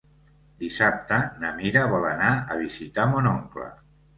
[0.63, 3.71] Dissabte na Mira vol anar a visitar mon oncle.